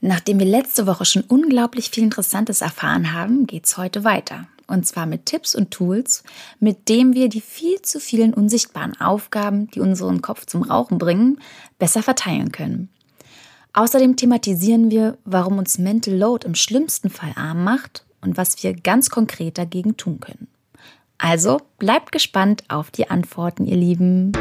[0.00, 4.46] Nachdem wir letzte Woche schon unglaublich viel Interessantes erfahren haben, geht's heute weiter.
[4.66, 6.22] Und zwar mit Tipps und Tools,
[6.58, 11.40] mit denen wir die viel zu vielen unsichtbaren Aufgaben, die unseren Kopf zum Rauchen bringen,
[11.78, 12.88] besser verteilen können.
[13.72, 18.74] Außerdem thematisieren wir, warum uns Mental Load im schlimmsten Fall arm macht und was wir
[18.74, 20.48] ganz konkret dagegen tun können.
[21.18, 24.32] Also bleibt gespannt auf die Antworten, ihr Lieben.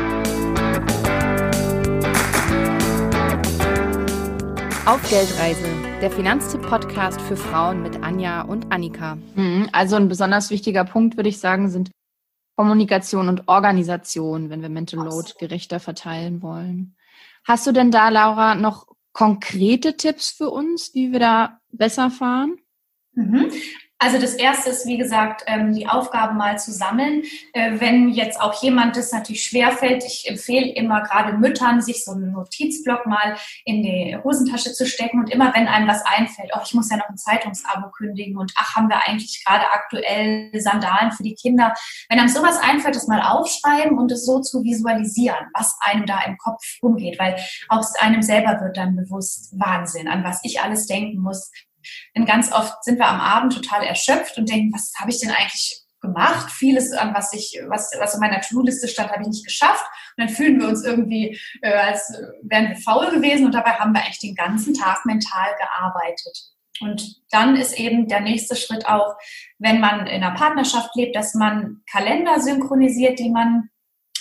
[4.89, 5.67] Auf Geldreise,
[6.01, 9.19] der Finanztipp-Podcast für Frauen mit Anja und Annika.
[9.35, 11.91] Mhm, also ein besonders wichtiger Punkt, würde ich sagen, sind
[12.55, 16.95] Kommunikation und Organisation, wenn wir Mental Load gerechter verteilen wollen.
[17.45, 22.57] Hast du denn da, Laura, noch konkrete Tipps für uns, wie wir da besser fahren?
[23.13, 23.51] Mhm.
[24.01, 27.23] Also das erste ist, wie gesagt, ähm, die Aufgaben mal zu sammeln.
[27.51, 32.11] Äh, wenn jetzt auch jemand das natürlich schwerfällt, ich empfehle immer gerade Müttern, sich so
[32.11, 36.61] einen Notizblock mal in die Hosentasche zu stecken und immer wenn einem was einfällt, oh,
[36.63, 41.11] ich muss ja noch ein Zeitungsabo kündigen und ach, haben wir eigentlich gerade aktuell Sandalen
[41.11, 41.73] für die Kinder.
[42.07, 46.21] Wenn einem sowas einfällt, das mal aufschreiben und es so zu visualisieren, was einem da
[46.25, 47.35] im Kopf rumgeht, weil
[47.67, 51.51] auch einem selber wird dann bewusst Wahnsinn, an was ich alles denken muss,
[52.15, 55.31] denn ganz oft sind wir am Abend total erschöpft und denken, was habe ich denn
[55.31, 56.51] eigentlich gemacht?
[56.51, 59.85] Vieles an was ich, was, was in meiner To-Do-Liste stand, habe ich nicht geschafft.
[60.17, 63.93] Und dann fühlen wir uns irgendwie, äh, als wären wir faul gewesen und dabei haben
[63.93, 66.53] wir eigentlich den ganzen Tag mental gearbeitet.
[66.81, 69.15] Und dann ist eben der nächste Schritt auch,
[69.57, 73.69] wenn man in einer Partnerschaft lebt, dass man Kalender synchronisiert, die man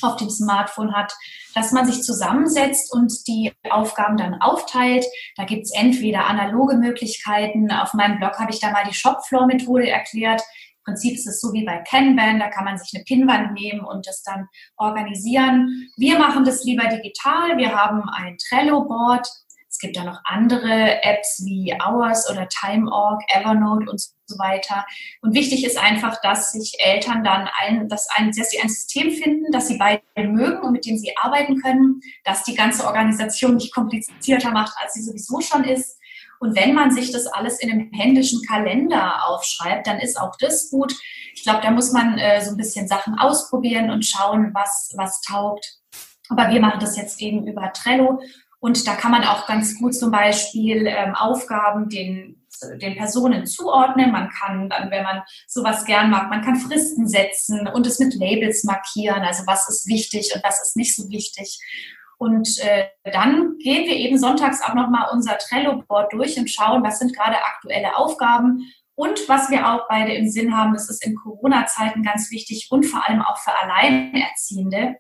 [0.03, 1.13] auf dem Smartphone hat,
[1.55, 5.05] dass man sich zusammensetzt und die Aufgaben dann aufteilt.
[5.37, 7.71] Da gibt es entweder analoge Möglichkeiten.
[7.71, 10.43] Auf meinem Blog habe ich da mal die Shopfloor-Methode erklärt.
[10.79, 13.81] Im Prinzip ist es so wie bei Kanban, da kann man sich eine Pinnwand nehmen
[13.81, 15.91] und das dann organisieren.
[15.97, 17.59] Wir machen das lieber digital.
[17.59, 19.29] Wir haben ein Trello-Board,
[19.69, 24.85] es gibt da noch andere Apps wie Hours oder Time.org, Evernote und so weiter.
[25.23, 29.11] Und wichtig ist einfach, dass sich Eltern dann ein, dass, ein, dass sie ein System
[29.11, 33.57] finden, das sie beide mögen und mit dem sie arbeiten können, dass die ganze Organisation
[33.57, 35.99] nicht komplizierter macht, als sie sowieso schon ist.
[36.41, 40.71] Und wenn man sich das alles in einem händischen Kalender aufschreibt, dann ist auch das
[40.71, 40.95] gut.
[41.35, 45.21] Ich glaube, da muss man äh, so ein bisschen Sachen ausprobieren und schauen, was, was
[45.23, 45.79] taugt.
[46.29, 48.21] Aber wir machen das jetzt eben über Trello
[48.61, 52.45] und da kann man auch ganz gut zum Beispiel ähm, Aufgaben den,
[52.83, 54.11] den Personen zuordnen.
[54.11, 58.15] Man kann dann, wenn man sowas gern mag, man kann Fristen setzen und es mit
[58.15, 59.23] Labels markieren.
[59.23, 61.61] Also was ist wichtig und was ist nicht so wichtig.
[62.19, 66.99] Und äh, dann gehen wir eben sonntags auch nochmal unser Trello-Board durch und schauen, was
[66.99, 68.73] sind gerade aktuelle Aufgaben.
[68.97, 72.85] Und was wir auch beide im Sinn haben, das ist in Corona-Zeiten ganz wichtig und
[72.85, 74.97] vor allem auch für Alleinerziehende,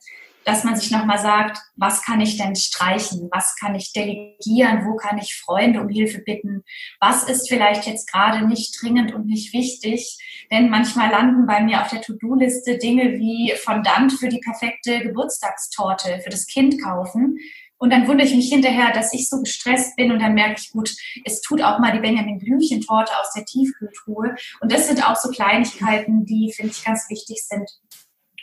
[0.48, 3.28] dass man sich nochmal sagt, was kann ich denn streichen?
[3.30, 4.86] Was kann ich delegieren?
[4.86, 6.64] Wo kann ich Freunde um Hilfe bitten?
[7.00, 10.18] Was ist vielleicht jetzt gerade nicht dringend und nicht wichtig?
[10.50, 16.20] Denn manchmal landen bei mir auf der To-Do-Liste Dinge wie Fondant für die perfekte Geburtstagstorte
[16.24, 17.36] für das Kind kaufen.
[17.76, 20.72] Und dann wundere ich mich hinterher, dass ich so gestresst bin und dann merke ich,
[20.72, 20.90] gut,
[21.26, 24.34] es tut auch mal die Benjamin Blümchen-Torte aus der Tiefkühltruhe.
[24.60, 27.70] Und das sind auch so Kleinigkeiten, die, finde ich, ganz wichtig sind.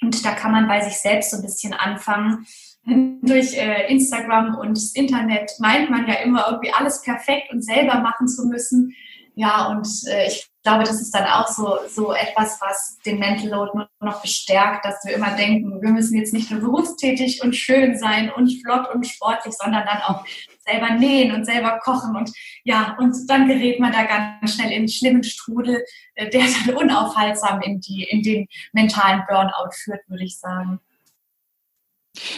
[0.02, 2.46] Und da kann man bei sich selbst so ein bisschen anfangen.
[3.22, 8.00] Durch äh, Instagram und das Internet meint man ja immer irgendwie alles perfekt und selber
[8.00, 8.96] machen zu müssen.
[9.36, 13.50] Ja, und äh, ich glaube, das ist dann auch so, so etwas, was den Mental
[13.50, 17.54] Load nur noch bestärkt, dass wir immer denken, wir müssen jetzt nicht nur berufstätig und
[17.54, 20.26] schön sein und flott und sportlich, sondern dann auch
[20.66, 22.32] selber nähen und selber kochen und
[22.64, 25.84] ja, und dann gerät man da ganz schnell in einen schlimmen Strudel,
[26.16, 30.80] äh, der dann unaufhaltsam in, die, in den mentalen Burnout führt, würde ich sagen.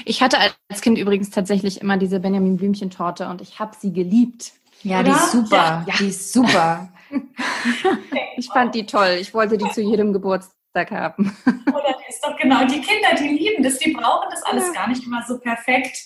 [0.05, 0.37] Ich hatte
[0.69, 4.53] als Kind übrigens tatsächlich immer diese Benjamin Blümchen-Torte und ich habe sie geliebt.
[4.83, 5.03] Ja, Oder?
[5.03, 5.85] die ist super.
[5.87, 5.93] Ja.
[5.99, 6.89] Die ist super.
[8.37, 9.17] ich fand die toll.
[9.19, 11.35] Ich wollte die zu jedem Geburtstag haben.
[11.45, 15.03] Oder ist doch genau, die Kinder, die lieben das, die brauchen das alles gar nicht
[15.03, 15.97] immer so perfekt.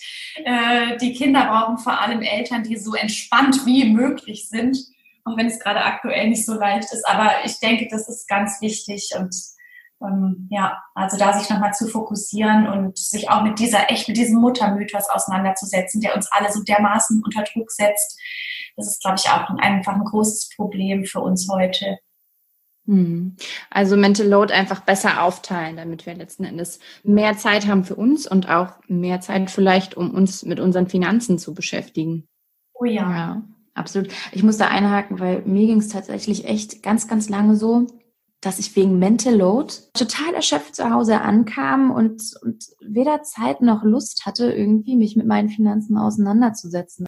[0.44, 4.76] Äh, die Kinder brauchen vor allem Eltern, die so entspannt wie möglich sind,
[5.24, 7.06] auch wenn es gerade aktuell nicht so leicht ist.
[7.06, 9.34] Aber ich denke, das ist ganz wichtig und
[10.02, 14.16] ähm, ja, also da sich nochmal zu fokussieren und sich auch mit dieser, echt mit
[14.16, 18.18] diesem Muttermythos auseinanderzusetzen, der uns alle so dermaßen unter Druck setzt.
[18.76, 21.98] Das ist, glaube ich, auch einfach ein großes Problem für uns heute.
[22.86, 23.36] Hm.
[23.70, 28.26] Also Mental Load einfach besser aufteilen, damit wir letzten Endes mehr Zeit haben für uns
[28.26, 32.26] und auch mehr Zeit vielleicht, um uns mit unseren Finanzen zu beschäftigen.
[32.74, 33.10] Oh ja.
[33.10, 33.42] ja
[33.74, 34.08] absolut.
[34.32, 37.86] Ich muss da einhaken, weil mir ging es tatsächlich echt ganz, ganz lange so,
[38.40, 43.84] dass ich wegen Mental Load total erschöpft zu Hause ankam und, und weder Zeit noch
[43.84, 47.06] Lust hatte, irgendwie mich mit meinen Finanzen auseinanderzusetzen.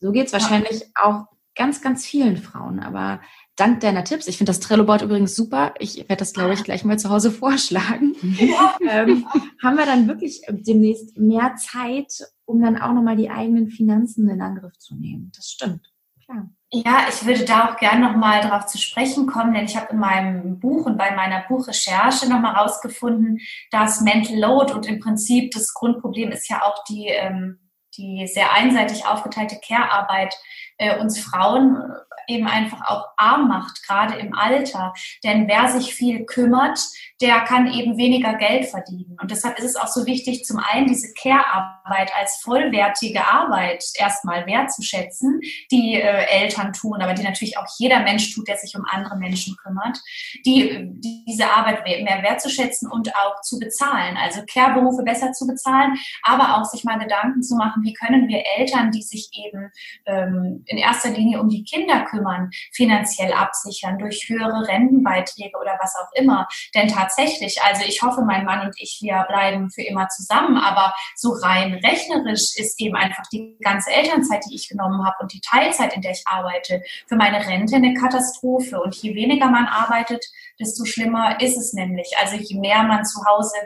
[0.00, 2.80] So geht es wahrscheinlich auch ganz, ganz vielen Frauen.
[2.80, 3.20] Aber
[3.56, 5.74] dank deiner Tipps, ich finde das Trello-Board übrigens super.
[5.78, 8.14] Ich werde das, glaube ich, gleich mal zu Hause vorschlagen.
[8.38, 8.76] Ja.
[8.88, 9.26] ähm,
[9.62, 14.40] haben wir dann wirklich demnächst mehr Zeit, um dann auch nochmal die eigenen Finanzen in
[14.40, 15.32] Angriff zu nehmen.
[15.36, 15.92] Das stimmt.
[16.24, 16.48] Klar.
[16.70, 19.98] Ja, ich würde da auch gerne nochmal darauf zu sprechen kommen, denn ich habe in
[19.98, 23.40] meinem Buch und bei meiner Buchrecherche nochmal rausgefunden,
[23.70, 27.67] dass Mental Load und im Prinzip das Grundproblem ist ja auch die, ähm,
[27.98, 30.34] die sehr einseitig aufgeteilte Care-Arbeit
[30.78, 31.82] äh, uns Frauen
[32.28, 34.94] eben einfach auch arm macht, gerade im Alter.
[35.24, 36.78] Denn wer sich viel kümmert,
[37.20, 39.16] der kann eben weniger Geld verdienen.
[39.20, 44.46] Und deshalb ist es auch so wichtig, zum einen diese Care-Arbeit als vollwertige Arbeit erstmal
[44.46, 48.84] wertzuschätzen, die äh, Eltern tun, aber die natürlich auch jeder Mensch tut, der sich um
[48.88, 49.98] andere Menschen kümmert,
[50.46, 54.16] die, die diese Arbeit mehr wertzuschätzen und auch zu bezahlen.
[54.16, 58.42] Also Care-Berufe besser zu bezahlen, aber auch sich mal Gedanken zu machen, wie können wir
[58.56, 59.70] Eltern, die sich eben
[60.06, 65.94] ähm, in erster Linie um die Kinder kümmern, finanziell absichern durch höhere Rentenbeiträge oder was
[65.96, 66.48] auch immer.
[66.74, 71.32] Denn also ich hoffe, mein Mann und ich, wir bleiben für immer zusammen, aber so
[71.32, 75.94] rein rechnerisch ist eben einfach die ganze Elternzeit, die ich genommen habe und die Teilzeit,
[75.94, 78.80] in der ich arbeite, für meine Rente eine Katastrophe.
[78.80, 80.24] Und je weniger man arbeitet,
[80.58, 82.12] desto schlimmer ist es nämlich.
[82.20, 83.56] Also je mehr man zu Hause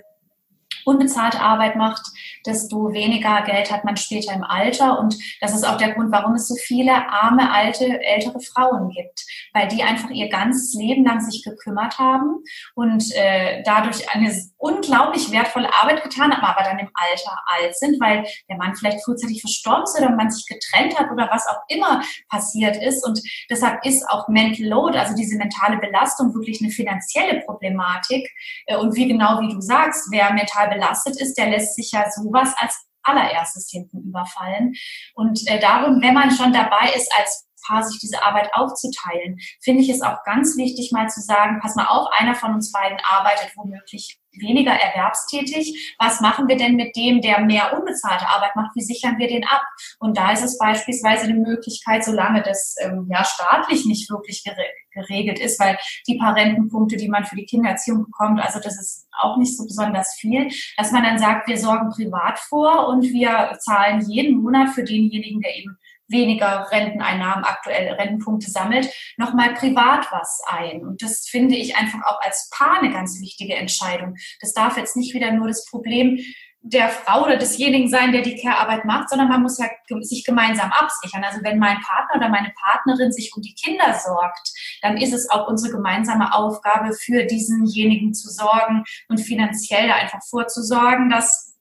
[0.84, 2.02] unbezahlte Arbeit macht,
[2.46, 4.99] desto weniger Geld hat man später im Alter.
[4.99, 9.25] Und das ist auch der Grund, warum es so viele arme, alte, ältere Frauen gibt,
[9.52, 12.43] weil die einfach ihr ganzes Leben lang sich gekümmert haben
[12.75, 14.32] und äh, dadurch eine
[14.62, 19.05] unglaublich wertvolle Arbeit getan haben, aber dann im Alter alt sind, weil der Mann vielleicht
[19.05, 23.05] frühzeitig verstorben ist oder man sich getrennt hat oder was auch immer passiert ist.
[23.05, 23.20] Und
[23.50, 28.31] deshalb ist auch Mental Load, also diese mentale Belastung, wirklich eine finanzielle Problematik.
[28.67, 32.08] Äh, und wie genau wie du sagst, wer mental belastet ist, der lässt sich ja
[32.12, 34.75] sowas als allererstes hinten überfallen.
[35.15, 39.82] Und äh, darum, wenn man schon dabei ist, als Paar sich diese Arbeit aufzuteilen, finde
[39.82, 42.99] ich es auch ganz wichtig, mal zu sagen, pass mal auf, einer von uns beiden
[43.08, 45.94] arbeitet womöglich weniger erwerbstätig.
[45.99, 48.75] Was machen wir denn mit dem, der mehr unbezahlte Arbeit macht?
[48.75, 49.62] Wie sichern wir den ab?
[49.99, 54.44] Und da ist es beispielsweise eine Möglichkeit, solange das ähm, ja staatlich nicht wirklich
[54.93, 59.08] geregelt ist, weil die paar Rentenpunkte, die man für die Kindererziehung bekommt, also das ist
[59.12, 63.56] auch nicht so besonders viel, dass man dann sagt, wir sorgen privat vor und wir
[63.61, 65.79] zahlen jeden Monat für denjenigen, der eben
[66.12, 70.82] weniger Renteneinnahmen, aktuell Rentenpunkte sammelt, nochmal privat was ein.
[70.82, 74.17] Und das finde ich einfach auch als Paar eine ganz wichtige Entscheidung.
[74.41, 76.20] Das darf jetzt nicht wieder nur das Problem
[76.64, 79.67] der Frau oder desjenigen sein, der die Care-Arbeit macht, sondern man muss ja
[80.00, 81.25] sich gemeinsam absichern.
[81.25, 85.29] Also wenn mein Partner oder meine Partnerin sich um die Kinder sorgt, dann ist es
[85.29, 91.53] auch unsere gemeinsame Aufgabe, für diesenjenigen zu sorgen und finanziell da einfach vorzusorgen, dass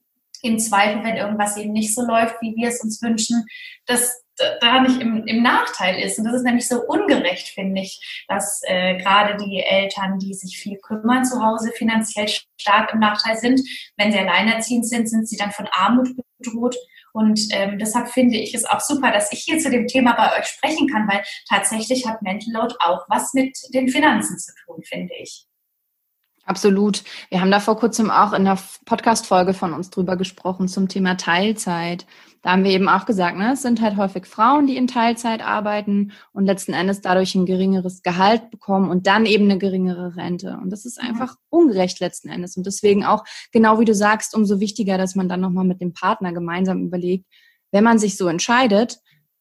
[0.44, 3.46] im Zweifel, wenn irgendwas eben nicht so läuft, wie wir es uns wünschen,
[3.86, 4.21] dass
[4.60, 6.18] da nicht im, im Nachteil ist.
[6.20, 10.58] Und das ist nämlich so ungerecht, finde ich, dass äh, gerade die Eltern, die sich
[10.58, 12.28] viel kümmern zu Hause, finanziell
[12.58, 13.62] stark im Nachteil sind.
[13.98, 16.76] Wenn sie alleinerziehend sind, sind sie dann von Armut bedroht.
[17.14, 20.40] Und ähm, deshalb finde ich es auch super, dass ich hier zu dem Thema bei
[20.40, 24.82] euch sprechen kann, weil tatsächlich hat Mental Load auch was mit den Finanzen zu tun,
[24.84, 25.46] finde ich.
[26.46, 27.04] Absolut.
[27.30, 31.16] Wir haben da vor kurzem auch in einer Podcast-Folge von uns drüber gesprochen zum Thema
[31.16, 32.08] Teilzeit.
[32.42, 35.42] Da haben wir eben auch gesagt, ne, es sind halt häufig Frauen, die in Teilzeit
[35.46, 40.58] arbeiten und letzten Endes dadurch ein geringeres Gehalt bekommen und dann eben eine geringere Rente.
[40.62, 42.58] Und das ist einfach ungerecht letzten Endes.
[42.58, 45.94] Und deswegen auch, genau wie du sagst, umso wichtiger, dass man dann nochmal mit dem
[45.94, 47.28] Partner gemeinsam überlegt,
[47.72, 48.98] wenn man sich so entscheidet,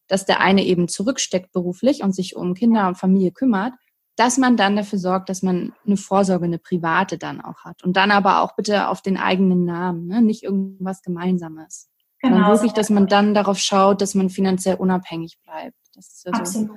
[0.07, 3.73] dass der eine eben zurücksteckt beruflich und sich um Kinder und Familie kümmert,
[4.21, 7.83] dass man dann dafür sorgt, dass man eine Vorsorge, eine private dann auch hat.
[7.83, 10.21] Und dann aber auch bitte auf den eigenen Namen, ne?
[10.21, 11.89] nicht irgendwas Gemeinsames.
[12.21, 12.35] Genau.
[12.35, 15.79] Sondern wirklich, dass man dann darauf schaut, dass man finanziell unabhängig bleibt.
[15.95, 16.69] Das ist ja so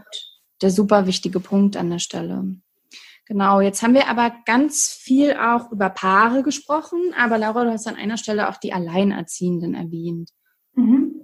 [0.62, 2.45] der super wichtige Punkt an der Stelle.
[3.25, 7.88] Genau, jetzt haben wir aber ganz viel auch über Paare gesprochen, aber Laura, du hast
[7.88, 10.29] an einer Stelle auch die Alleinerziehenden erwähnt.
[10.75, 11.21] Mhm.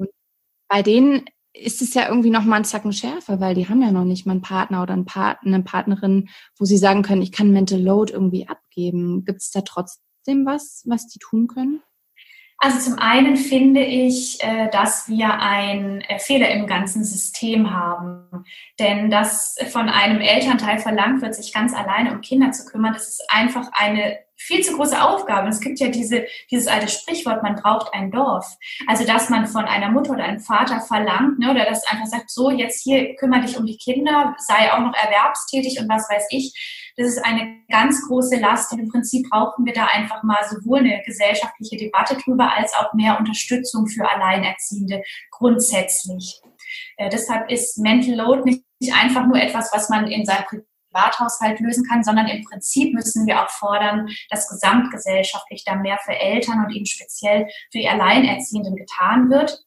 [0.67, 3.91] bei denen ist es ja irgendwie noch mal einen Zacken schärfer, weil die haben ja
[3.91, 7.31] noch nicht mal einen Partner oder einen Partner, eine Partnerin, wo sie sagen können, ich
[7.31, 9.25] kann Mental Load irgendwie abgeben.
[9.25, 11.81] Gibt es da trotzdem was, was die tun können?
[12.61, 18.43] Also zum einen finde ich, äh, dass wir einen äh, Fehler im ganzen System haben.
[18.79, 23.07] Denn dass von einem Elternteil verlangt wird, sich ganz alleine um Kinder zu kümmern, das
[23.07, 25.49] ist einfach eine viel zu große Aufgabe.
[25.49, 28.47] Es gibt ja diese, dieses alte Sprichwort, man braucht ein Dorf.
[28.87, 32.31] Also, dass man von einer Mutter oder einem Vater verlangt, ne, oder das einfach sagt,
[32.31, 36.27] so, jetzt hier kümmere dich um die Kinder, sei auch noch erwerbstätig und was weiß
[36.31, 36.53] ich.
[36.95, 40.79] Das ist eine ganz große Last und im Prinzip brauchen wir da einfach mal sowohl
[40.79, 46.41] eine gesellschaftliche Debatte drüber als auch mehr Unterstützung für Alleinerziehende grundsätzlich.
[46.97, 50.45] Äh, deshalb ist Mental Load nicht einfach nur etwas, was man in seinem
[50.91, 56.15] Privathaushalt lösen kann, sondern im Prinzip müssen wir auch fordern, dass gesamtgesellschaftlich da mehr für
[56.15, 59.63] Eltern und eben speziell für die Alleinerziehenden getan wird.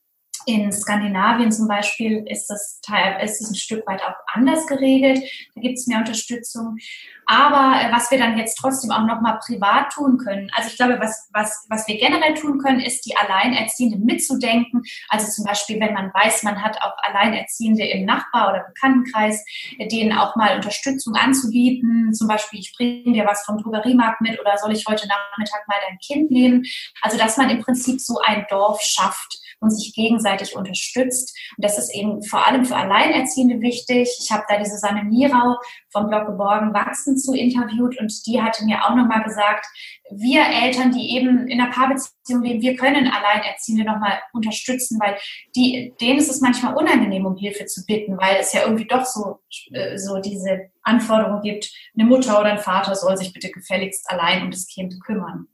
[0.47, 5.23] In Skandinavien zum Beispiel ist das, Teil, ist das ein Stück weit auch anders geregelt.
[5.55, 6.79] Da gibt es mehr Unterstützung.
[7.27, 10.99] Aber äh, was wir dann jetzt trotzdem auch nochmal privat tun können, also ich glaube,
[11.01, 14.83] was, was, was wir generell tun können, ist die Alleinerziehenden mitzudenken.
[15.09, 19.45] Also zum Beispiel, wenn man weiß, man hat auch Alleinerziehende im Nachbar- oder Bekanntenkreis,
[19.79, 22.13] denen auch mal Unterstützung anzubieten.
[22.13, 25.77] Zum Beispiel, ich bringe dir was vom Drogeriemarkt mit oder soll ich heute Nachmittag mal
[25.89, 26.65] dein Kind nehmen?
[27.01, 31.37] Also, dass man im Prinzip so ein Dorf schafft und sich gegenseitig unterstützt.
[31.57, 34.09] Und das ist eben vor allem für Alleinerziehende wichtig.
[34.21, 35.57] Ich habe da diese Susanne Nierau
[35.91, 39.67] vom Blog Geborgen Wachsen zu interviewt und die hatte mir auch nochmal gesagt,
[40.11, 45.17] wir Eltern, die eben in einer Paarbeziehung leben, wir können Alleinerziehende nochmal unterstützen, weil
[45.55, 49.05] die, denen ist es manchmal unangenehm, um Hilfe zu bitten, weil es ja irgendwie doch
[49.05, 49.39] so,
[49.73, 54.43] äh, so diese Anforderung gibt, eine Mutter oder ein Vater soll sich bitte gefälligst allein
[54.43, 55.47] um das Kind kümmern.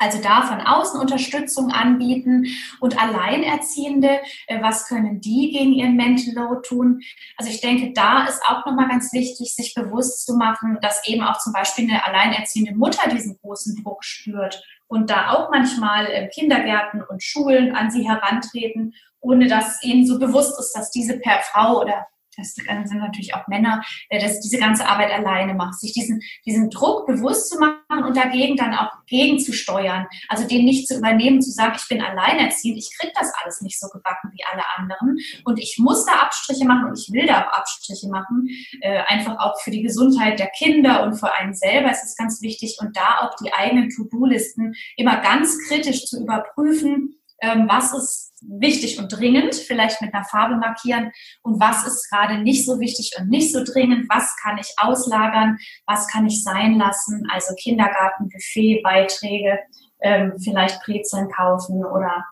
[0.00, 2.46] Also da von außen Unterstützung anbieten
[2.80, 7.02] und Alleinerziehende, äh, was können die gegen ihren Mental Load tun?
[7.36, 11.22] Also ich denke, da ist auch nochmal ganz wichtig, sich bewusst zu machen, dass eben
[11.22, 17.02] auch zum Beispiel eine alleinerziehende Mutter diesen großen Druck spürt und da auch manchmal Kindergärten
[17.02, 21.82] und Schulen an sie herantreten, ohne dass ihnen so bewusst ist, dass diese per Frau
[21.82, 22.06] oder
[22.36, 26.70] das sind natürlich auch Männer, äh, dass diese ganze Arbeit alleine macht, sich diesen, diesen
[26.70, 30.06] Druck bewusst zu machen und dagegen dann auch gegenzusteuern.
[30.28, 33.78] Also den nicht zu übernehmen, zu sagen, ich bin alleinerziehend, ich kriege das alles nicht
[33.78, 37.44] so gebacken wie alle anderen und ich muss da Abstriche machen und ich will da
[37.44, 38.48] auch Abstriche machen,
[38.80, 42.40] äh, einfach auch für die Gesundheit der Kinder und für einen selber ist es ganz
[42.42, 48.30] wichtig und da auch die eigenen To-Do-Listen immer ganz kritisch zu überprüfen, ähm, was ist
[48.42, 51.12] wichtig und dringend, vielleicht mit einer Farbe markieren.
[51.42, 55.58] Und was ist gerade nicht so wichtig und nicht so dringend, was kann ich auslagern,
[55.86, 59.58] was kann ich sein lassen, also Kindergarten, Buffet, Beiträge,
[60.02, 62.24] ähm, vielleicht Brezeln kaufen oder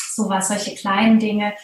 [0.00, 1.54] sowas, solche kleinen Dinge.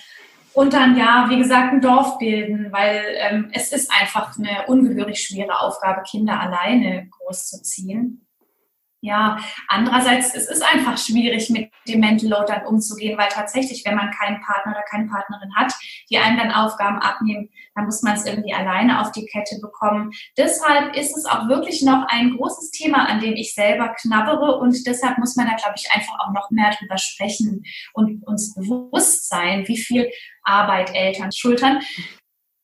[0.52, 5.18] Und dann ja, wie gesagt, ein Dorf bilden, weil ähm, es ist einfach eine ungehörig
[5.20, 8.24] schwere Aufgabe, Kinder alleine großzuziehen
[9.04, 13.96] ja, andererseits es ist einfach schwierig, mit dem Mental Load dann umzugehen, weil tatsächlich, wenn
[13.96, 15.75] man keinen Partner oder keine Partnerin hat,
[16.08, 20.12] die einem dann Aufgaben abnehmen, dann muss man es irgendwie alleine auf die Kette bekommen.
[20.38, 24.87] Deshalb ist es auch wirklich noch ein großes Thema, an dem ich selber knabbere und
[24.87, 29.28] deshalb muss man da, glaube ich, einfach auch noch mehr drüber sprechen und uns bewusst
[29.28, 30.11] sein, wie viel
[30.44, 31.82] Arbeit Eltern schultern.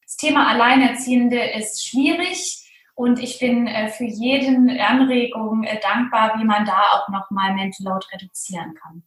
[0.04, 2.60] Das Thema Alleinerziehende ist schwierig
[3.00, 7.87] und ich bin äh, für jeden Anregung äh, dankbar, wie man da auch nochmal Mental
[7.87, 9.02] Load reduzieren kann.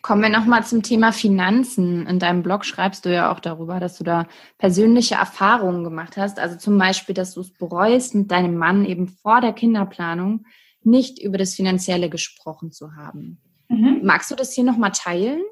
[0.00, 2.06] Kommen wir nochmal zum Thema Finanzen.
[2.06, 4.26] In deinem Blog schreibst du ja auch darüber, dass du da
[4.56, 6.38] persönliche Erfahrungen gemacht hast.
[6.38, 10.46] Also zum Beispiel, dass du es bereust, mit deinem Mann eben vor der Kinderplanung
[10.82, 13.42] nicht über das Finanzielle gesprochen zu haben.
[13.68, 14.00] Mhm.
[14.02, 15.42] Magst du das hier nochmal teilen?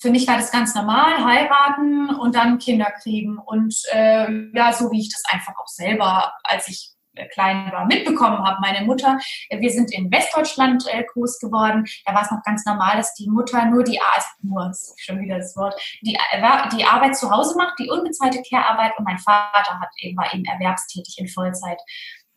[0.00, 3.38] Für mich war das ganz normal, heiraten und dann Kinder kriegen.
[3.38, 6.94] Und äh, ja, so wie ich das einfach auch selber, als ich
[7.32, 8.60] klein war, mitbekommen habe.
[8.60, 11.84] Meine Mutter, äh, wir sind in Westdeutschland äh, groß geworden.
[12.06, 15.20] Da war es noch ganz normal, dass die Mutter nur die, also nur, ist schon
[15.20, 19.18] wieder das Wort, die, äh, die Arbeit zu Hause macht, die unbezahlte Care-Arbeit und mein
[19.18, 21.80] Vater hat eben, war eben erwerbstätig in Vollzeit.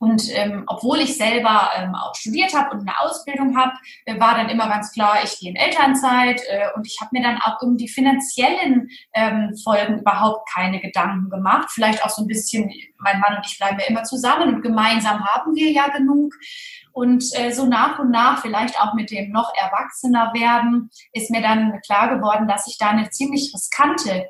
[0.03, 3.71] Und ähm, obwohl ich selber ähm, auch studiert habe und eine Ausbildung habe,
[4.03, 7.23] äh, war dann immer ganz klar, ich gehe in Elternzeit äh, und ich habe mir
[7.23, 11.69] dann auch um die finanziellen ähm, Folgen überhaupt keine Gedanken gemacht.
[11.71, 15.23] Vielleicht auch so ein bisschen, mein Mann und ich bleiben ja immer zusammen und gemeinsam
[15.23, 16.33] haben wir ja genug.
[16.91, 21.41] Und äh, so nach und nach, vielleicht auch mit dem noch erwachsener werden, ist mir
[21.41, 24.25] dann klar geworden, dass ich da eine ziemlich riskante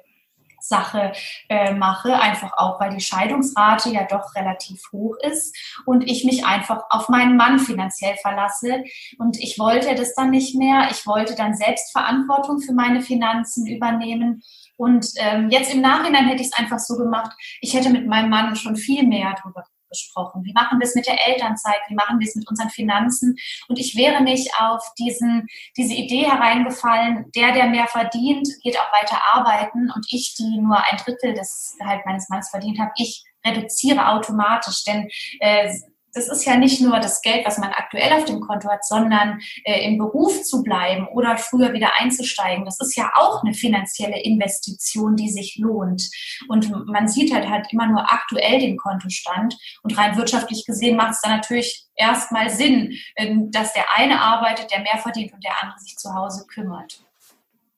[0.63, 1.11] Sache
[1.49, 5.55] äh, mache, einfach auch, weil die Scheidungsrate ja doch relativ hoch ist
[5.85, 8.83] und ich mich einfach auf meinen Mann finanziell verlasse.
[9.17, 10.87] Und ich wollte das dann nicht mehr.
[10.91, 14.41] Ich wollte dann selbst Verantwortung für meine Finanzen übernehmen.
[14.77, 18.29] Und ähm, jetzt im Nachhinein hätte ich es einfach so gemacht, ich hätte mit meinem
[18.29, 20.43] Mann schon viel mehr darüber besprochen.
[20.43, 21.79] Wie machen wir es mit der Elternzeit?
[21.87, 23.37] Wie machen wir es mit unseren Finanzen?
[23.67, 25.47] Und ich wäre nicht auf diesen,
[25.77, 30.77] diese Idee hereingefallen, der, der mehr verdient, geht auch weiter arbeiten und ich, die nur
[30.77, 34.83] ein Drittel des Gehalt meines Mannes verdient habe, ich reduziere automatisch.
[34.83, 35.09] Denn
[35.39, 35.73] äh,
[36.13, 39.39] das ist ja nicht nur das Geld, was man aktuell auf dem Konto hat, sondern
[39.63, 42.65] äh, im Beruf zu bleiben oder früher wieder einzusteigen.
[42.65, 46.09] Das ist ja auch eine finanzielle Investition, die sich lohnt.
[46.47, 49.57] Und man sieht halt halt immer nur aktuell den Kontostand.
[49.81, 54.71] Und rein wirtschaftlich gesehen macht es dann natürlich erstmal Sinn, äh, dass der eine arbeitet,
[54.71, 57.03] der mehr verdient und der andere sich zu Hause kümmert.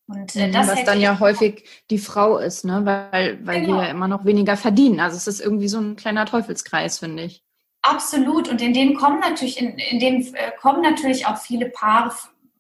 [0.08, 2.82] Und äh, mhm, das Was dann ja häufig die Frau ist, ne?
[2.86, 3.77] weil, weil genau.
[3.77, 5.00] wir ja immer noch weniger verdienen.
[5.00, 7.44] Also es ist irgendwie so ein kleiner Teufelskreis, finde ich.
[7.88, 8.50] Absolut.
[8.50, 12.12] Und in den kommen natürlich, in, in den äh, kommen natürlich auch viele Paare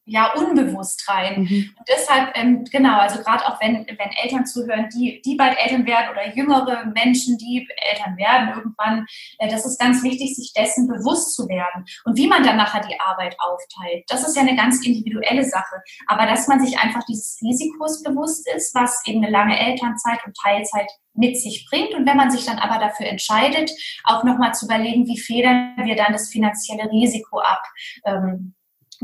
[0.05, 1.41] ja unbewusst rein.
[1.41, 1.73] Mhm.
[1.77, 5.85] Und deshalb, ähm, genau, also gerade auch wenn, wenn Eltern zuhören, die, die bald Eltern
[5.85, 9.05] werden oder jüngere Menschen, die Eltern werden irgendwann,
[9.39, 11.85] äh, das ist ganz wichtig, sich dessen bewusst zu werden.
[12.05, 15.81] Und wie man dann nachher die Arbeit aufteilt, das ist ja eine ganz individuelle Sache.
[16.07, 20.37] Aber dass man sich einfach dieses Risikos bewusst ist, was eben eine lange Elternzeit und
[20.37, 21.93] Teilzeit mit sich bringt.
[21.93, 23.71] Und wenn man sich dann aber dafür entscheidet,
[24.03, 27.63] auch nochmal zu überlegen, wie federn wir dann das finanzielle Risiko ab.
[28.05, 28.53] Ähm,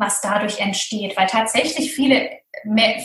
[0.02, 1.16] was dadurch entsteht.
[1.16, 2.30] Weil tatsächlich viele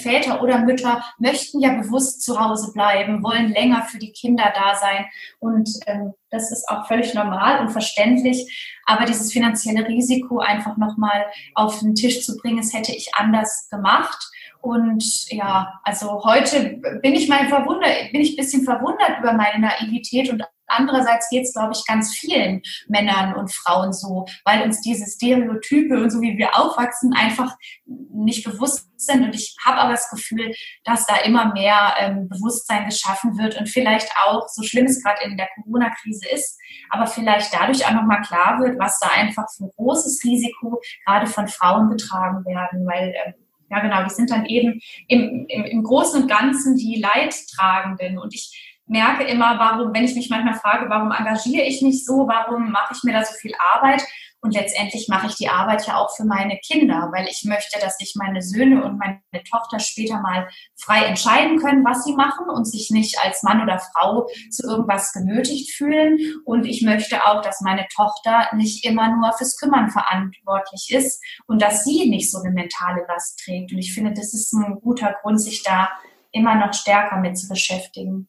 [0.02, 4.74] Väter oder Mütter möchten ja bewusst zu Hause bleiben, wollen länger für die Kinder da
[4.74, 5.06] sein.
[5.38, 8.76] Und ähm, das ist auch völlig normal und verständlich.
[8.84, 13.68] Aber dieses finanzielle Risiko einfach nochmal auf den Tisch zu bringen, das hätte ich anders
[13.70, 14.30] gemacht.
[14.60, 19.60] Und ja, also heute bin ich mal verwundert, bin ich ein bisschen verwundert über meine
[19.60, 24.80] Naivität und Andererseits geht es, glaube ich, ganz vielen Männern und Frauen so, weil uns
[24.80, 27.56] diese Stereotype und so wie wir aufwachsen einfach
[27.86, 29.24] nicht bewusst sind.
[29.24, 30.54] Und ich habe aber das Gefühl,
[30.84, 35.24] dass da immer mehr ähm, Bewusstsein geschaffen wird und vielleicht auch, so schlimm es gerade
[35.24, 36.58] in der Corona-Krise ist,
[36.90, 41.26] aber vielleicht dadurch auch nochmal klar wird, was da einfach für ein großes Risiko gerade
[41.26, 43.34] von Frauen getragen werden, weil ähm,
[43.70, 48.18] ja genau, die sind dann eben im, im, im Großen und Ganzen die Leidtragenden.
[48.18, 52.26] Und ich merke immer, warum, wenn ich mich manchmal frage, warum engagiere ich mich so,
[52.28, 54.02] warum mache ich mir da so viel Arbeit?
[54.40, 57.96] Und letztendlich mache ich die Arbeit ja auch für meine Kinder, weil ich möchte, dass
[57.96, 62.64] sich meine Söhne und meine Tochter später mal frei entscheiden können, was sie machen und
[62.64, 66.18] sich nicht als Mann oder Frau zu irgendwas genötigt fühlen.
[66.44, 71.60] Und ich möchte auch, dass meine Tochter nicht immer nur fürs Kümmern verantwortlich ist und
[71.60, 73.72] dass sie nicht so eine mentale Last trägt.
[73.72, 75.90] Und ich finde, das ist ein guter Grund, sich da
[76.30, 78.28] immer noch stärker mit zu beschäftigen.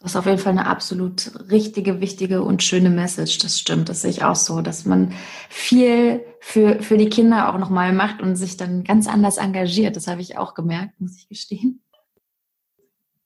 [0.00, 3.36] Das ist auf jeden Fall eine absolut richtige, wichtige und schöne Message.
[3.38, 3.90] Das stimmt.
[3.90, 5.12] Das sehe ich auch so, dass man
[5.50, 9.96] viel für, für die Kinder auch nochmal macht und sich dann ganz anders engagiert.
[9.96, 11.82] Das habe ich auch gemerkt, muss ich gestehen.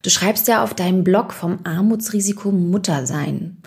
[0.03, 3.62] Du schreibst ja auf deinem Blog vom Armutsrisiko Muttersein.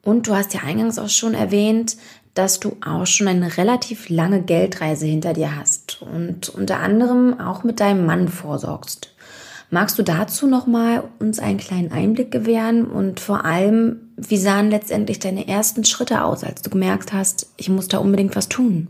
[0.00, 1.96] Und du hast ja eingangs auch schon erwähnt,
[2.34, 7.64] dass du auch schon eine relativ lange Geldreise hinter dir hast und unter anderem auch
[7.64, 9.11] mit deinem Mann vorsorgst.
[9.74, 15.18] Magst du dazu nochmal uns einen kleinen Einblick gewähren und vor allem, wie sahen letztendlich
[15.18, 18.88] deine ersten Schritte aus, als du gemerkt hast, ich muss da unbedingt was tun?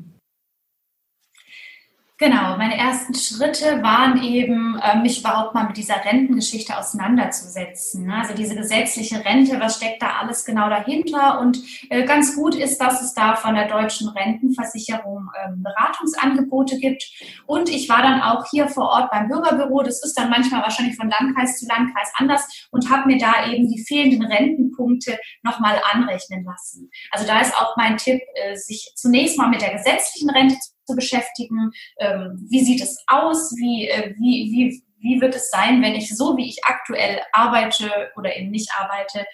[2.23, 8.07] Genau, meine ersten Schritte waren eben, äh, mich überhaupt mal mit dieser Rentengeschichte auseinanderzusetzen.
[8.07, 8.15] Ne?
[8.15, 11.41] Also diese gesetzliche Rente, was steckt da alles genau dahinter?
[11.41, 11.59] Und
[11.91, 17.11] äh, ganz gut ist, dass es da von der deutschen Rentenversicherung ähm, Beratungsangebote gibt.
[17.47, 19.83] Und ich war dann auch hier vor Ort beim Bürgerbüro.
[19.83, 23.67] Das ist dann manchmal wahrscheinlich von Landkreis zu Landkreis anders und habe mir da eben
[23.67, 26.89] die fehlenden Rentenpunkte nochmal anrechnen lassen.
[27.11, 30.55] Also da ist auch mein Tipp, äh, sich zunächst mal mit der gesetzlichen Rente
[30.87, 31.73] zu beschäftigen.
[31.99, 33.53] Ähm, wie sieht es aus?
[33.57, 38.11] Wie, äh, wie, wie, wie wird es sein, wenn ich so, wie ich aktuell arbeite
[38.17, 39.27] oder eben nicht arbeite,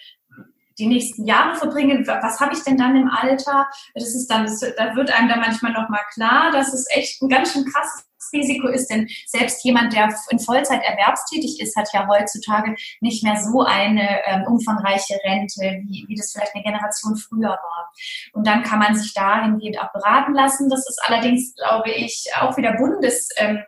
[0.78, 3.68] die nächsten Jahre verbringe, was habe ich denn dann im Alter?
[3.94, 7.28] Das ist dann, das, da wird einem dann manchmal nochmal klar, dass es echt ein
[7.28, 12.06] ganz schön krasses Risiko ist, denn selbst jemand, der in Vollzeit erwerbstätig ist, hat ja
[12.08, 17.50] heutzutage nicht mehr so eine ähm, umfangreiche Rente, wie, wie das vielleicht eine Generation früher
[17.50, 17.90] war.
[18.32, 20.68] Und dann kann man sich dahingehend auch beraten lassen.
[20.68, 23.66] Das ist allerdings, glaube ich, auch wieder Bundesland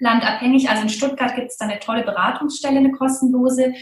[0.00, 0.70] ähm, abhängig.
[0.70, 3.74] Also in Stuttgart gibt es da eine tolle Beratungsstelle, eine kostenlose.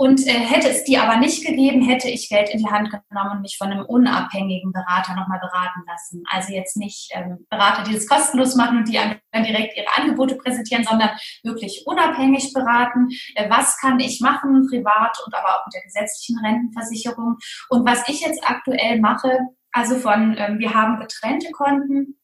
[0.00, 3.32] Und äh, hätte es die aber nicht gegeben, hätte ich Geld in die Hand genommen
[3.32, 6.22] und mich von einem unabhängigen Berater nochmal beraten lassen.
[6.30, 10.36] Also jetzt nicht ähm, Berater, die das kostenlos machen und die dann direkt ihre Angebote
[10.36, 11.10] präsentieren, sondern
[11.42, 13.08] wirklich unabhängig beraten.
[13.34, 17.36] Äh, was kann ich machen, privat und aber auch mit der gesetzlichen Rentenversicherung?
[17.68, 19.38] Und was ich jetzt aktuell mache,
[19.70, 22.18] also von, ähm, wir haben getrennte Konten,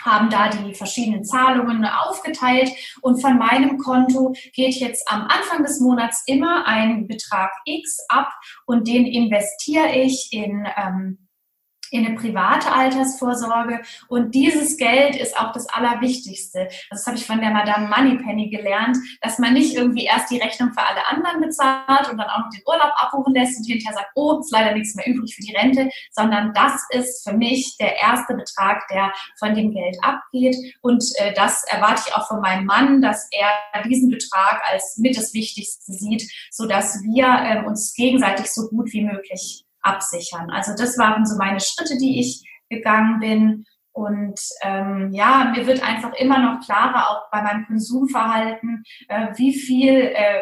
[0.00, 2.70] haben da die verschiedenen Zahlungen aufgeteilt.
[3.00, 8.32] Und von meinem Konto geht jetzt am Anfang des Monats immer ein Betrag X ab
[8.66, 11.28] und den investiere ich in ähm,
[11.92, 13.82] in eine private Altersvorsorge.
[14.08, 16.68] Und dieses Geld ist auch das Allerwichtigste.
[16.90, 20.72] Das habe ich von der Madame Moneypenny gelernt, dass man nicht irgendwie erst die Rechnung
[20.72, 24.10] für alle anderen bezahlt und dann auch noch den Urlaub abbuchen lässt und hinterher sagt,
[24.14, 28.00] oh, ist leider nichts mehr übrig für die Rente, sondern das ist für mich der
[28.00, 30.56] erste Betrag, der von dem Geld abgeht.
[30.80, 35.16] Und äh, das erwarte ich auch von meinem Mann, dass er diesen Betrag als mit
[35.16, 40.50] das Wichtigste sieht, sodass wir äh, uns gegenseitig so gut wie möglich absichern.
[40.50, 43.64] Also das waren so meine Schritte, die ich gegangen bin.
[43.92, 49.52] Und ähm, ja, mir wird einfach immer noch klarer, auch bei meinem Konsumverhalten, äh, wie
[49.52, 50.40] viel, äh,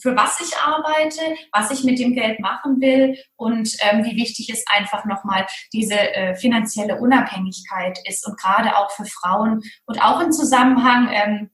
[0.00, 1.20] für was ich arbeite,
[1.52, 5.98] was ich mit dem Geld machen will und ähm, wie wichtig es einfach nochmal diese
[5.98, 11.50] äh, finanzielle Unabhängigkeit ist und gerade auch für Frauen und auch im Zusammenhang ähm,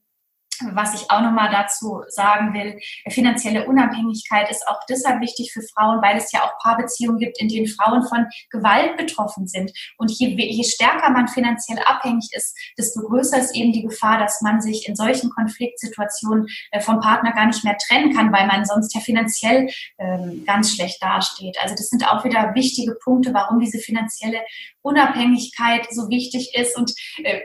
[0.73, 6.01] was ich auch nochmal dazu sagen will, finanzielle Unabhängigkeit ist auch deshalb wichtig für Frauen,
[6.01, 9.71] weil es ja auch Paarbeziehungen gibt, in denen Frauen von Gewalt betroffen sind.
[9.97, 14.41] Und je, je stärker man finanziell abhängig ist, desto größer ist eben die Gefahr, dass
[14.41, 18.65] man sich in solchen Konfliktsituationen äh, vom Partner gar nicht mehr trennen kann, weil man
[18.65, 21.57] sonst ja finanziell ähm, ganz schlecht dasteht.
[21.61, 24.41] Also das sind auch wieder wichtige Punkte, warum diese finanzielle
[24.81, 26.77] Unabhängigkeit so wichtig ist.
[26.77, 26.93] Und
[27.23, 27.41] äh,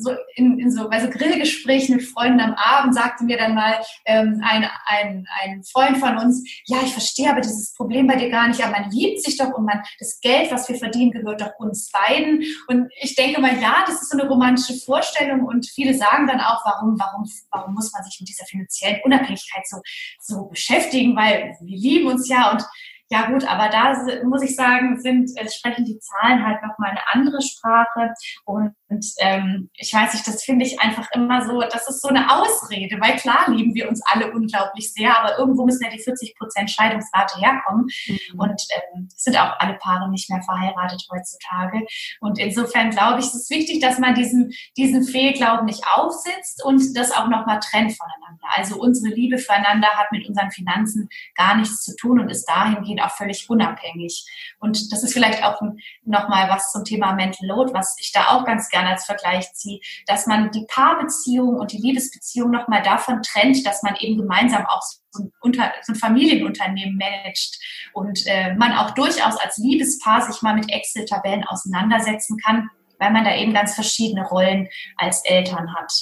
[0.00, 3.80] so in, in so, bei so Grillgesprächen mit Freunden am Abend sagte mir dann mal
[4.06, 8.30] ähm, ein, ein, ein Freund von uns, ja, ich verstehe aber dieses Problem bei dir
[8.30, 11.40] gar nicht, aber man liebt sich doch und man, das Geld, was wir verdienen, gehört
[11.40, 12.44] doch uns beiden.
[12.68, 16.40] Und ich denke mal, ja, das ist so eine romantische Vorstellung und viele sagen dann
[16.40, 19.78] auch, warum, warum, warum muss man sich mit dieser finanziellen Unabhängigkeit so,
[20.20, 22.64] so beschäftigen, weil wir lieben uns ja und
[23.12, 23.92] ja gut, aber da
[24.24, 28.14] muss ich sagen, sind, äh, sprechen die Zahlen halt nochmal eine andere Sprache.
[28.44, 28.72] Und
[29.20, 33.00] ähm, ich weiß nicht, das finde ich einfach immer so, das ist so eine Ausrede,
[33.00, 36.70] weil klar lieben wir uns alle unglaublich sehr, aber irgendwo müssen ja die 40 Prozent
[36.70, 37.86] Scheidungsrate herkommen.
[38.06, 38.40] Mhm.
[38.40, 41.86] Und ähm, sind auch alle Paare nicht mehr verheiratet heutzutage.
[42.20, 46.96] Und insofern glaube ich, es ist wichtig, dass man diesen, diesen Fehlglauben nicht aufsitzt und
[46.96, 48.46] das auch nochmal trennt voneinander.
[48.56, 53.02] Also unsere Liebe füreinander hat mit unseren Finanzen gar nichts zu tun und ist dahingehend
[53.02, 54.26] auch völlig unabhängig.
[54.58, 55.60] Und das ist vielleicht auch
[56.04, 59.80] nochmal was zum Thema Mental Load, was ich da auch ganz gerne als Vergleich ziehe,
[60.06, 64.82] dass man die Paarbeziehung und die Liebesbeziehung nochmal davon trennt, dass man eben gemeinsam auch
[64.82, 67.58] so ein, Unter so ein Familienunternehmen managt
[67.92, 73.24] und äh, man auch durchaus als Liebespaar sich mal mit Excel-Tabellen auseinandersetzen kann, weil man
[73.24, 75.92] da eben ganz verschiedene Rollen als Eltern hat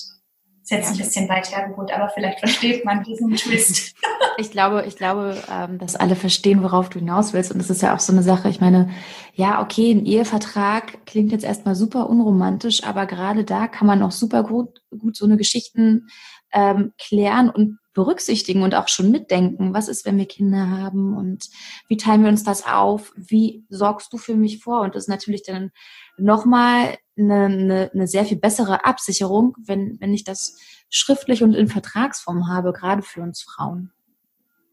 [0.71, 3.95] ist jetzt ein bisschen weit hergeholt, aber vielleicht versteht man diesen Twist.
[4.37, 7.53] ich glaube, ich glaube, ähm, dass alle verstehen, worauf du hinaus willst.
[7.53, 8.49] Und das ist ja auch so eine Sache.
[8.49, 8.91] Ich meine,
[9.35, 14.13] ja, okay, ein Ehevertrag klingt jetzt erstmal super unromantisch, aber gerade da kann man auch
[14.13, 16.09] super gut, gut so eine Geschichten
[16.53, 19.75] ähm, klären und berücksichtigen und auch schon mitdenken.
[19.75, 21.49] Was ist, wenn wir Kinder haben und
[21.89, 23.13] wie teilen wir uns das auf?
[23.17, 24.83] Wie sorgst du für mich vor?
[24.83, 25.73] Und das ist natürlich dann
[26.17, 30.57] nochmal eine, eine, eine sehr viel bessere Absicherung, wenn, wenn ich das
[30.89, 33.91] schriftlich und in Vertragsform habe, gerade für uns Frauen.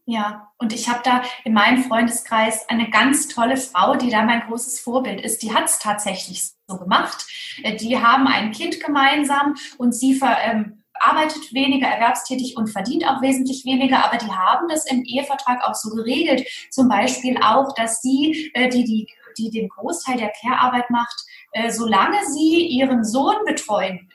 [0.04, 4.42] Ja, und ich habe da in meinem Freundeskreis eine ganz tolle Frau, die da mein
[4.42, 5.42] großes Vorbild ist.
[5.42, 7.26] Die hat es tatsächlich so gemacht.
[7.64, 13.06] Äh, die haben ein Kind gemeinsam und sie ver, ähm, arbeitet weniger erwerbstätig und verdient
[13.06, 16.46] auch wesentlich weniger, aber die haben das im Ehevertrag auch so geregelt.
[16.70, 21.70] Zum Beispiel auch, dass sie, äh, die, die, die den Großteil der Care-Arbeit macht, äh,
[21.70, 24.08] solange sie ihren Sohn betreuen,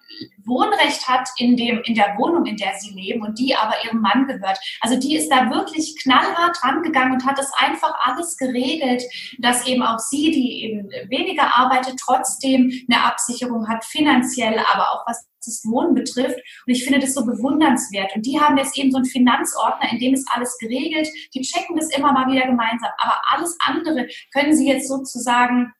[0.45, 4.02] Wohnrecht hat in, dem, in der Wohnung, in der sie leben und die aber ihrem
[4.02, 4.60] Mann gehört.
[4.82, 9.04] Also die ist da wirklich knallhart rangegangen und hat das einfach alles geregelt,
[9.39, 15.08] dass eben auch sie, die eben weniger arbeitet, trotzdem eine Absicherung hat, finanziell, aber auch
[15.08, 16.38] was das Wohnen betrifft.
[16.65, 18.15] Und ich finde das so bewundernswert.
[18.15, 21.08] Und die haben jetzt eben so einen Finanzordner, in dem ist alles geregelt.
[21.34, 22.91] Die checken das immer mal wieder gemeinsam.
[23.00, 25.74] Aber alles andere können sie jetzt sozusagen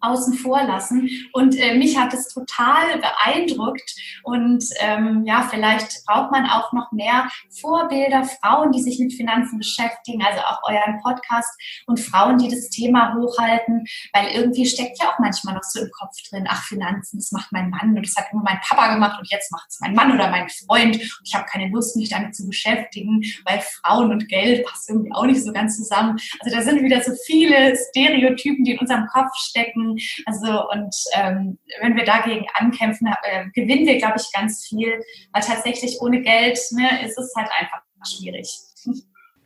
[0.00, 1.08] außen vor lassen.
[1.32, 3.94] Und äh, mich hat es total beeindruckt.
[4.22, 7.28] Und ähm, ja, vielleicht braucht man auch noch mehr
[7.60, 11.50] Vorbilder, Frauen, die sich mit Finanzen beschäftigen, also auch euren Podcast
[11.86, 15.90] und Frauen, die das Thema hochhalten, weil irgendwie steckt ja auch manchmal noch so im
[15.90, 19.18] Kopf drin, ach, Finanzen, das macht mein Mann und das hat immer mein Papa gemacht
[19.18, 22.08] und jetzt macht es mein Mann oder mein Freund und ich habe keine Lust, mich
[22.08, 26.18] damit zu beschäftigen, weil Frauen und Geld passt irgendwie auch nicht so ganz zusammen.
[26.40, 29.85] Also da sind wieder so viele Stereotypen, die in unserem Kopf stecken
[30.26, 35.42] also und ähm, wenn wir dagegen ankämpfen, äh, gewinnen wir, glaube ich, ganz viel, weil
[35.42, 38.48] tatsächlich ohne Geld ne, ist es halt einfach schwierig.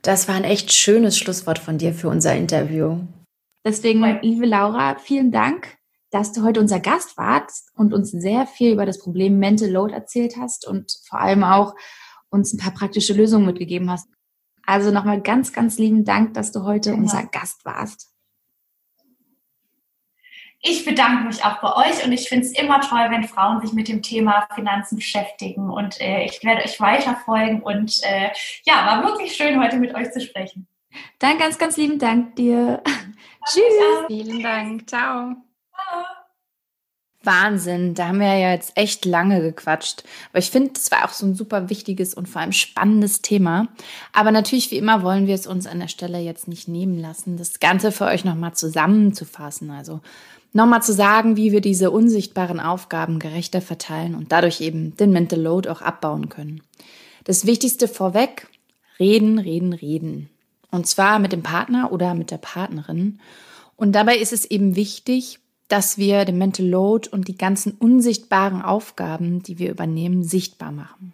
[0.01, 3.01] Das war ein echt schönes Schlusswort von dir für unser Interview.
[3.63, 5.77] Deswegen, liebe Laura, vielen Dank,
[6.09, 9.93] dass du heute unser Gast warst und uns sehr viel über das Problem Mental Load
[9.93, 11.75] erzählt hast und vor allem auch
[12.29, 14.07] uns ein paar praktische Lösungen mitgegeben hast.
[14.65, 16.95] Also nochmal ganz, ganz lieben Dank, dass du heute ja.
[16.95, 18.10] unser Gast warst.
[20.63, 23.73] Ich bedanke mich auch bei euch und ich finde es immer toll, wenn Frauen sich
[23.73, 28.29] mit dem Thema Finanzen beschäftigen und äh, ich werde euch weiterfolgen und äh,
[28.63, 30.67] ja, war wirklich schön, heute mit euch zu sprechen.
[31.17, 32.83] Dann ganz, ganz lieben Dank dir.
[33.45, 34.05] Tschüss.
[34.07, 34.87] Vielen Dank.
[34.87, 35.35] Ciao.
[37.23, 40.03] Wahnsinn, da haben wir ja jetzt echt lange gequatscht.
[40.31, 43.67] Aber ich finde, das war auch so ein super wichtiges und vor allem spannendes Thema.
[44.11, 47.37] Aber natürlich, wie immer, wollen wir es uns an der Stelle jetzt nicht nehmen lassen,
[47.37, 49.69] das Ganze für euch nochmal zusammenzufassen.
[49.69, 50.01] Also
[50.53, 55.39] nochmal zu sagen, wie wir diese unsichtbaren Aufgaben gerechter verteilen und dadurch eben den Mental
[55.39, 56.61] Load auch abbauen können.
[57.23, 58.47] Das Wichtigste vorweg,
[58.99, 60.29] reden, reden, reden.
[60.71, 63.19] Und zwar mit dem Partner oder mit der Partnerin.
[63.75, 65.39] Und dabei ist es eben wichtig,
[65.71, 71.13] dass wir den Mental Load und die ganzen unsichtbaren Aufgaben, die wir übernehmen, sichtbar machen.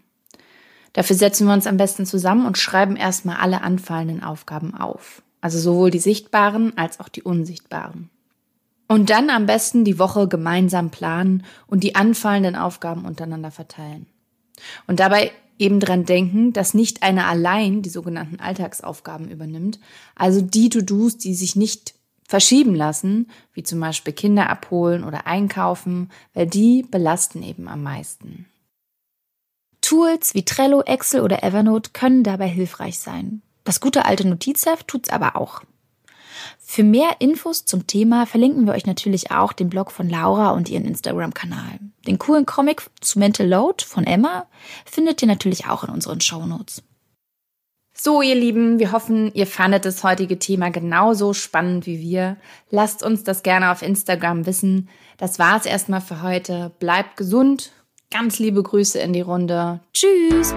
[0.93, 5.22] Dafür setzen wir uns am besten zusammen und schreiben erstmal alle anfallenden Aufgaben auf.
[5.41, 8.10] Also sowohl die sichtbaren als auch die unsichtbaren.
[8.88, 14.08] Und dann am besten die Woche gemeinsam planen und die anfallenden Aufgaben untereinander verteilen.
[14.88, 19.80] Und dabei eben dran denken, dass nicht einer allein die sogenannten Alltagsaufgaben übernimmt,
[20.15, 21.93] also die To-Dos, die sich nicht
[22.28, 28.46] verschieben lassen, wie zum Beispiel Kinder abholen oder einkaufen, weil die belasten eben am meisten.
[29.82, 33.42] Tools wie Trello, Excel oder Evernote können dabei hilfreich sein.
[33.63, 35.62] Das gute alte Notizheft tut's aber auch.
[36.60, 40.70] Für mehr Infos zum Thema verlinken wir euch natürlich auch den Blog von Laura und
[40.70, 41.80] ihren Instagram-Kanal.
[42.06, 44.48] Den coolen Comic zu Mental Load von Emma
[44.86, 46.84] findet ihr natürlich auch in unseren Show Notes.
[47.99, 52.38] So, ihr Lieben, wir hoffen, ihr fandet das heutige Thema genauso spannend wie wir.
[52.69, 54.88] Lasst uns das gerne auf Instagram wissen.
[55.17, 56.71] Das war's erstmal für heute.
[56.79, 57.71] Bleibt gesund.
[58.12, 59.79] Ganz liebe Grüße in die Runde.
[59.93, 60.53] Tschüss.